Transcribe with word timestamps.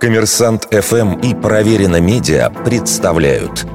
Коммерсант 0.00 0.68
ФМ 0.70 1.20
и 1.20 1.34
Проверено 1.34 2.00
Медиа 2.00 2.50
представляют 2.50 3.66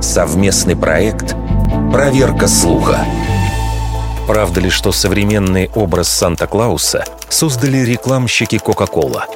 совместный 0.00 0.76
проект 0.76 1.34
«Проверка 1.92 2.46
слуха». 2.46 3.04
Правда 4.26 4.60
ли, 4.60 4.70
что 4.70 4.92
современный 4.92 5.68
образ 5.74 6.08
Санта-Клауса 6.08 7.04
создали 7.28 7.78
рекламщики 7.78 8.58
Кока-Кола? 8.58 9.26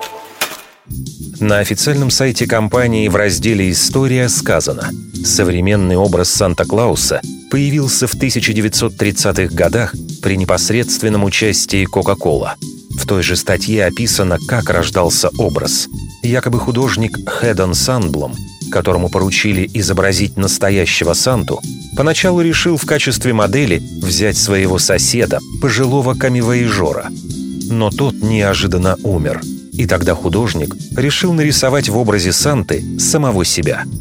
На 1.40 1.58
официальном 1.58 2.10
сайте 2.10 2.46
компании 2.46 3.08
в 3.08 3.16
разделе 3.16 3.70
«История» 3.70 4.28
сказано 4.28 4.90
«Современный 5.24 5.96
образ 5.96 6.30
Санта-Клауса 6.30 7.20
появился 7.50 8.06
в 8.06 8.14
1930-х 8.14 9.54
годах 9.54 9.94
при 10.22 10.36
непосредственном 10.36 11.24
участии 11.24 11.84
Кока-Кола. 11.86 12.56
В 12.96 13.06
той 13.06 13.22
же 13.22 13.36
статье 13.36 13.84
описано, 13.86 14.38
как 14.46 14.70
рождался 14.70 15.30
образ. 15.38 15.88
Якобы 16.22 16.58
художник 16.58 17.28
Хедон 17.28 17.74
Санблом, 17.74 18.34
которому 18.70 19.08
поручили 19.08 19.68
изобразить 19.74 20.36
настоящего 20.36 21.12
Санту, 21.12 21.60
поначалу 21.96 22.40
решил 22.40 22.76
в 22.76 22.86
качестве 22.86 23.32
модели 23.32 23.82
взять 24.02 24.36
своего 24.36 24.78
соседа, 24.78 25.40
пожилого 25.60 26.14
камевоежора. 26.14 27.08
Но 27.70 27.90
тот 27.90 28.14
неожиданно 28.14 28.96
умер. 29.02 29.40
И 29.72 29.86
тогда 29.86 30.14
художник 30.14 30.74
решил 30.96 31.32
нарисовать 31.32 31.88
в 31.88 31.96
образе 31.96 32.32
Санты 32.32 32.98
самого 32.98 33.44
себя– 33.44 33.84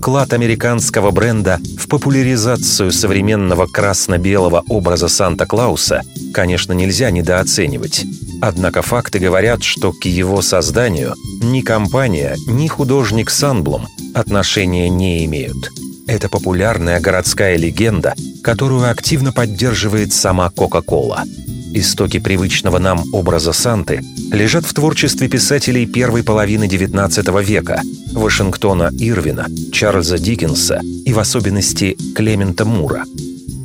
Вклад 0.00 0.32
американского 0.32 1.10
бренда 1.10 1.60
в 1.76 1.86
популяризацию 1.86 2.90
современного 2.90 3.66
красно-белого 3.66 4.64
образа 4.66 5.08
Санта-Клауса, 5.08 6.00
конечно, 6.32 6.72
нельзя 6.72 7.10
недооценивать. 7.10 8.06
Однако 8.40 8.80
факты 8.80 9.18
говорят, 9.18 9.62
что 9.62 9.92
к 9.92 10.06
его 10.06 10.40
созданию 10.40 11.12
ни 11.42 11.60
компания, 11.60 12.38
ни 12.46 12.66
художник 12.66 13.28
Санблум 13.28 13.88
отношения 14.14 14.88
не 14.88 15.26
имеют. 15.26 15.68
Это 16.06 16.30
популярная 16.30 16.98
городская 16.98 17.58
легенда, 17.58 18.14
которую 18.42 18.90
активно 18.90 19.34
поддерживает 19.34 20.14
сама 20.14 20.48
Кока-Кола. 20.48 21.24
Истоки 21.72 22.18
привычного 22.18 22.78
нам 22.78 23.04
образа 23.12 23.52
Санты 23.52 24.02
лежат 24.32 24.64
в 24.64 24.74
творчестве 24.74 25.28
писателей 25.28 25.86
первой 25.86 26.24
половины 26.24 26.64
XIX 26.64 27.44
века 27.44 27.80
Вашингтона 28.12 28.90
Ирвина, 28.98 29.46
Чарльза 29.72 30.18
Диккенса 30.18 30.80
и 31.04 31.12
в 31.12 31.18
особенности 31.20 31.96
Клемента 32.16 32.64
Мура. 32.64 33.04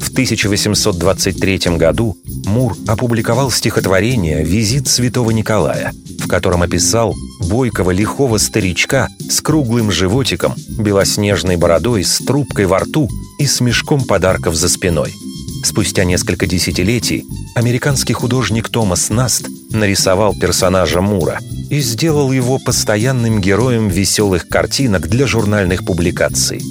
В 0.01 0.11
1823 0.11 1.77
году 1.77 2.15
Мур 2.45 2.77
опубликовал 2.87 3.49
стихотворение 3.49 4.43
«Визит 4.43 4.87
святого 4.87 5.31
Николая», 5.31 5.91
в 6.19 6.27
котором 6.27 6.61
описал 6.61 7.15
бойкого 7.49 7.89
лихого 7.89 8.37
старичка 8.37 9.07
с 9.29 9.41
круглым 9.41 9.91
животиком, 9.91 10.53
белоснежной 10.77 11.57
бородой, 11.57 12.03
с 12.03 12.19
трубкой 12.19 12.67
во 12.67 12.79
рту 12.79 13.09
и 13.39 13.47
с 13.47 13.61
мешком 13.61 14.03
подарков 14.03 14.53
за 14.55 14.69
спиной– 14.69 15.15
Спустя 15.65 16.03
несколько 16.03 16.45
десятилетий 16.45 17.25
американский 17.55 18.13
художник 18.13 18.69
Томас 18.69 19.09
Наст 19.09 19.47
нарисовал 19.71 20.35
персонажа 20.35 21.01
Мура 21.01 21.39
и 21.71 21.79
сделал 21.79 22.31
его 22.31 22.59
постоянным 22.59 23.41
героем 23.41 23.87
веселых 23.87 24.47
картинок 24.47 25.07
для 25.07 25.25
журнальных 25.25 25.83
публикаций. 25.83 26.61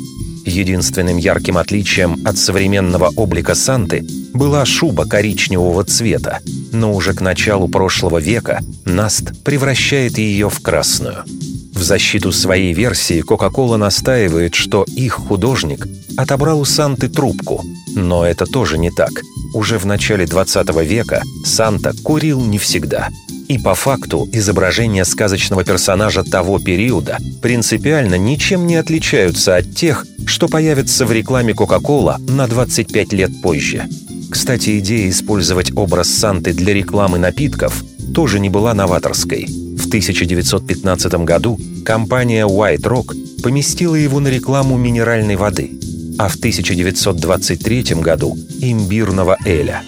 Единственным 0.46 1.16
ярким 1.16 1.58
отличием 1.58 2.20
от 2.24 2.38
современного 2.38 3.12
облика 3.16 3.56
Санты 3.56 4.06
была 4.32 4.64
шуба 4.64 5.06
коричневого 5.06 5.82
цвета, 5.82 6.38
но 6.70 6.94
уже 6.94 7.14
к 7.14 7.20
началу 7.20 7.66
прошлого 7.66 8.18
века 8.18 8.60
Наст 8.84 9.42
превращает 9.42 10.18
ее 10.18 10.48
в 10.48 10.60
красную. 10.60 11.24
В 11.72 11.82
защиту 11.82 12.30
своей 12.30 12.72
версии 12.72 13.22
Кока-Кола 13.22 13.76
настаивает, 13.76 14.54
что 14.54 14.84
их 14.94 15.14
художник 15.14 15.88
отобрал 16.16 16.60
у 16.60 16.64
Санты 16.64 17.08
трубку. 17.08 17.64
Но 17.94 18.26
это 18.26 18.46
тоже 18.46 18.78
не 18.78 18.90
так. 18.90 19.10
Уже 19.54 19.78
в 19.78 19.86
начале 19.86 20.26
20 20.26 20.68
века 20.84 21.22
Санта 21.44 21.92
курил 22.02 22.40
не 22.40 22.58
всегда. 22.58 23.08
И 23.48 23.58
по 23.58 23.74
факту 23.74 24.28
изображения 24.32 25.04
сказочного 25.04 25.64
персонажа 25.64 26.24
того 26.24 26.58
периода 26.58 27.18
принципиально 27.42 28.16
ничем 28.16 28.66
не 28.66 28.76
отличаются 28.76 29.56
от 29.56 29.74
тех, 29.74 30.06
что 30.26 30.48
появятся 30.48 31.04
в 31.06 31.12
рекламе 31.12 31.54
Кока-Кола 31.54 32.18
на 32.26 32.46
25 32.46 33.12
лет 33.12 33.30
позже. 33.42 33.84
Кстати, 34.30 34.78
идея 34.78 35.10
использовать 35.10 35.76
образ 35.76 36.08
Санты 36.08 36.52
для 36.52 36.74
рекламы 36.74 37.18
напитков 37.18 37.84
тоже 38.14 38.40
не 38.40 38.48
была 38.48 38.74
новаторской. 38.74 39.46
В 39.46 39.86
1915 39.86 41.14
году 41.24 41.60
компания 41.84 42.46
White 42.46 42.82
Rock 42.82 43.42
поместила 43.42 43.94
его 43.94 44.20
на 44.20 44.28
рекламу 44.28 44.78
минеральной 44.78 45.36
воды, 45.36 45.70
а 46.18 46.28
в 46.28 46.36
1923 46.36 47.94
году– 47.96 48.36
имбирного 48.60 49.36
эля. 49.44 49.82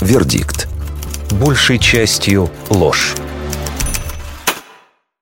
Вердикт. 0.00 0.68
Большей 1.30 1.78
частью 1.78 2.50
ложь. 2.70 3.14